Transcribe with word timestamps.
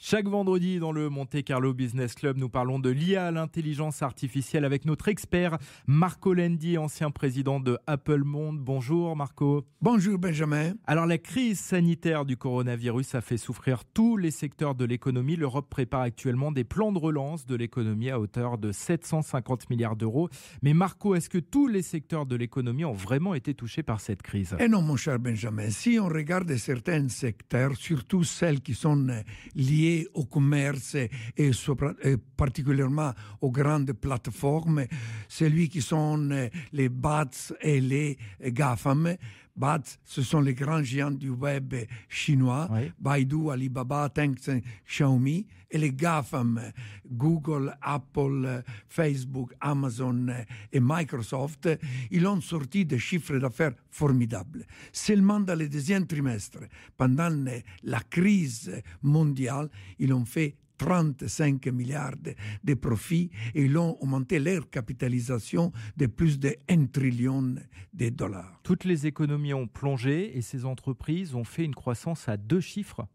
Chaque 0.00 0.28
vendredi 0.28 0.78
dans 0.78 0.92
le 0.92 1.08
Monte 1.08 1.42
Carlo 1.42 1.74
Business 1.74 2.14
Club, 2.14 2.38
nous 2.38 2.48
parlons 2.48 2.78
de 2.78 2.88
l'IA, 2.88 3.32
l'intelligence 3.32 4.00
artificielle, 4.00 4.64
avec 4.64 4.84
notre 4.84 5.08
expert 5.08 5.58
Marco 5.88 6.34
Lendi, 6.34 6.78
ancien 6.78 7.10
président 7.10 7.58
de 7.58 7.78
Apple 7.88 8.22
Monde. 8.22 8.60
Bonjour 8.60 9.16
Marco. 9.16 9.64
Bonjour 9.82 10.16
Benjamin. 10.16 10.74
Alors 10.86 11.04
la 11.04 11.18
crise 11.18 11.58
sanitaire 11.58 12.24
du 12.24 12.36
coronavirus 12.36 13.16
a 13.16 13.20
fait 13.20 13.38
souffrir 13.38 13.84
tous 13.84 14.16
les 14.16 14.30
secteurs 14.30 14.76
de 14.76 14.84
l'économie. 14.84 15.34
L'Europe 15.34 15.68
prépare 15.68 16.02
actuellement 16.02 16.52
des 16.52 16.62
plans 16.62 16.92
de 16.92 16.98
relance 17.00 17.44
de 17.44 17.56
l'économie 17.56 18.10
à 18.10 18.20
hauteur 18.20 18.56
de 18.56 18.70
750 18.70 19.68
milliards 19.68 19.96
d'euros. 19.96 20.28
Mais 20.62 20.74
Marco, 20.74 21.16
est-ce 21.16 21.28
que 21.28 21.38
tous 21.38 21.66
les 21.66 21.82
secteurs 21.82 22.24
de 22.24 22.36
l'économie 22.36 22.84
ont 22.84 22.92
vraiment 22.92 23.34
été 23.34 23.52
touchés 23.52 23.82
par 23.82 24.00
cette 24.00 24.22
crise? 24.22 24.54
Eh 24.60 24.68
non 24.68 24.80
mon 24.80 24.94
cher 24.94 25.18
Benjamin, 25.18 25.70
si 25.70 25.98
on 26.00 26.06
regarde 26.06 26.54
certains 26.54 27.08
secteurs, 27.08 27.74
surtout 27.74 28.22
celles 28.22 28.60
qui 28.60 28.74
sont 28.74 29.04
liées 29.56 29.87
au 30.14 30.24
commerce 30.24 30.94
et, 30.94 31.50
particulièrement 32.36 33.12
aux 33.40 33.50
grandes 33.50 33.92
plateformes, 33.92 34.84
celui 35.28 35.68
qui 35.68 35.82
sont 35.82 36.48
les 36.72 36.88
BATS 36.88 37.52
et 37.60 37.80
les 37.80 38.18
GAFAM. 38.40 39.16
BATS, 39.58 39.98
ce 40.04 40.22
sont 40.22 40.40
les 40.40 40.54
grands 40.54 40.82
géants 40.82 41.10
du 41.10 41.30
web 41.30 41.74
chinois, 42.08 42.68
Baidu, 42.98 43.50
Alibaba, 43.50 44.08
Tencent, 44.08 44.62
Xiaomi, 44.86 45.46
et 45.70 45.78
les 45.78 45.92
GAFAM, 45.92 46.72
Google, 47.10 47.76
Apple, 47.82 48.62
Facebook, 48.88 49.52
Amazon 49.60 50.28
et 50.72 50.80
Microsoft, 50.80 51.68
ils 52.10 52.26
ont 52.26 52.40
sorti 52.40 52.86
des 52.86 52.98
chiffres 52.98 53.36
d'affaires 53.36 53.74
formidables. 53.90 54.64
Seulement 54.92 55.40
dans 55.40 55.58
le 55.58 55.68
deuxième 55.68 56.06
trimestre, 56.06 56.60
pendant 56.96 57.30
la 57.82 58.00
crise 58.00 58.72
mondiale, 59.02 59.68
ils 59.98 60.12
ont 60.12 60.24
fait 60.24 60.56
35 60.78 61.66
milliards 61.66 62.14
de 62.64 62.74
profits 62.74 63.30
et 63.54 63.64
ils 63.64 63.76
ont 63.76 63.96
augmenté 64.00 64.38
leur 64.38 64.70
capitalisation 64.70 65.72
de 65.96 66.06
plus 66.06 66.38
de 66.38 66.56
1 66.68 66.86
trillion 66.86 67.56
de 67.92 68.08
dollars. 68.08 68.60
Toutes 68.62 68.84
les 68.84 69.06
économies 69.06 69.54
ont 69.54 69.66
plongé 69.66 70.36
et 70.36 70.42
ces 70.42 70.64
entreprises 70.64 71.34
ont 71.34 71.44
fait 71.44 71.64
une 71.64 71.74
croissance 71.74 72.28
à 72.28 72.36
deux 72.36 72.60
chiffres. 72.60 73.06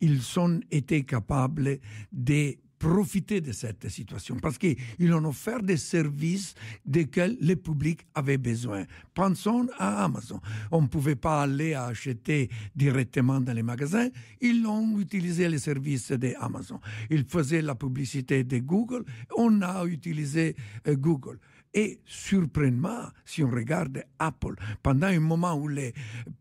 Ils 0.00 0.38
ont 0.38 0.60
été 0.70 1.04
capables 1.04 1.78
de 2.12 2.56
profiter 2.78 3.40
de 3.40 3.52
cette 3.52 3.88
situation 3.88 4.36
parce 4.36 4.58
qu'ils 4.58 5.12
ont 5.12 5.24
offert 5.24 5.62
des 5.62 5.76
services 5.76 6.54
desquels 6.84 7.36
le 7.40 7.54
public 7.54 8.06
avait 8.14 8.38
besoin. 8.38 8.84
Pensons 9.14 9.66
à 9.78 10.04
Amazon. 10.04 10.40
On 10.70 10.82
ne 10.82 10.86
pouvait 10.86 11.16
pas 11.16 11.42
aller 11.42 11.74
acheter 11.74 12.50
directement 12.74 13.40
dans 13.40 13.52
les 13.52 13.62
magasins. 13.62 14.08
Ils 14.40 14.66
ont 14.66 14.98
utilisé 14.98 15.48
les 15.48 15.58
services 15.58 16.12
d'Amazon. 16.12 16.80
Ils 17.10 17.24
faisaient 17.24 17.62
la 17.62 17.74
publicité 17.74 18.44
de 18.44 18.58
Google. 18.58 19.04
On 19.36 19.62
a 19.62 19.84
utilisé 19.86 20.56
euh, 20.86 20.96
Google. 20.96 21.38
Et 21.74 22.00
surprenamment, 22.06 23.10
si 23.24 23.42
on 23.44 23.50
regarde 23.50 24.02
Apple, 24.18 24.54
pendant 24.82 25.08
un 25.08 25.20
moment 25.20 25.54
où 25.54 25.68
le 25.68 25.92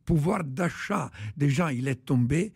pouvoir 0.05 0.43
d'achat 0.43 1.11
des 1.35 1.49
gens 1.49 1.67
il 1.67 1.87
est 1.89 2.05
tombé, 2.05 2.53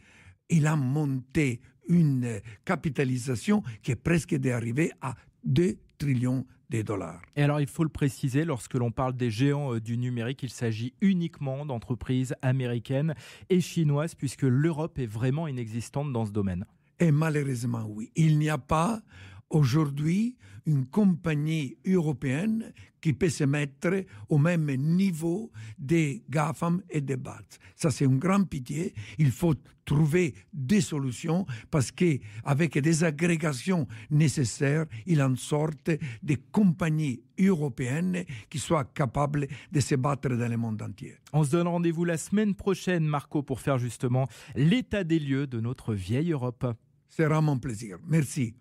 il 0.49 0.65
a 0.65 0.75
monté 0.75 1.61
une 1.89 2.39
capitalisation 2.63 3.63
qui 3.83 3.91
est 3.91 3.95
presque 3.95 4.35
d'arriver 4.35 4.91
à 5.01 5.15
2 5.43 5.75
trillions 5.97 6.45
de 6.69 6.81
dollars. 6.81 7.21
Et 7.35 7.43
alors, 7.43 7.59
il 7.59 7.67
faut 7.67 7.83
le 7.83 7.89
préciser, 7.89 8.45
lorsque 8.45 8.75
l'on 8.75 8.91
parle 8.91 9.13
des 9.15 9.31
géants 9.31 9.73
euh, 9.73 9.79
du 9.79 9.97
numérique, 9.97 10.43
il 10.43 10.51
s'agit 10.51 10.93
uniquement 11.01 11.65
d'entreprises 11.65 12.35
américaines 12.41 13.15
et 13.49 13.59
chinoises, 13.59 14.15
puisque 14.15 14.43
l'Europe 14.43 14.99
est 14.99 15.07
vraiment 15.07 15.47
inexistante 15.47 16.13
dans 16.13 16.25
ce 16.25 16.31
domaine. 16.31 16.65
Et 16.99 17.11
malheureusement, 17.11 17.85
oui. 17.89 18.11
Il 18.15 18.37
n'y 18.37 18.49
a 18.49 18.57
pas 18.57 19.01
aujourd'hui 19.49 20.37
une 20.65 20.85
compagnie 20.85 21.77
européenne 21.85 22.73
qui 23.01 23.13
peut 23.13 23.29
se 23.29 23.43
mettre 23.43 24.03
au 24.27 24.37
même 24.37 24.71
niveau 24.75 25.51
des 25.77 26.23
GAFAM 26.29 26.81
et 26.89 27.01
des 27.01 27.17
BAT. 27.17 27.41
Ça, 27.75 27.91
c'est 27.91 28.05
une 28.05 28.19
grande 28.19 28.49
pitié. 28.49 28.93
Il 29.17 29.31
faut 29.31 29.55
trouver 29.85 30.35
des 30.53 30.81
solutions 30.81 31.45
parce 31.71 31.91
que 31.91 32.19
avec 32.43 32.77
des 32.77 33.03
agrégations 33.03 33.87
nécessaires, 34.11 34.85
il 35.05 35.21
en 35.21 35.35
sorte 35.35 35.89
des 36.21 36.37
compagnies 36.51 37.21
européennes 37.39 38.25
qui 38.49 38.59
soient 38.59 38.83
capables 38.83 39.47
de 39.71 39.79
se 39.79 39.95
battre 39.95 40.29
dans 40.29 40.47
le 40.47 40.57
monde 40.57 40.81
entier. 40.81 41.15
On 41.33 41.43
se 41.43 41.51
donne 41.51 41.67
rendez-vous 41.67 42.05
la 42.05 42.17
semaine 42.17 42.53
prochaine, 42.53 43.05
Marco, 43.05 43.41
pour 43.41 43.61
faire 43.61 43.79
justement 43.79 44.27
l'état 44.55 45.03
des 45.03 45.19
lieux 45.19 45.47
de 45.47 45.59
notre 45.59 45.93
vieille 45.95 46.31
Europe. 46.31 46.67
Sera 47.09 47.41
mon 47.41 47.57
plaisir. 47.57 47.97
Merci. 48.07 48.53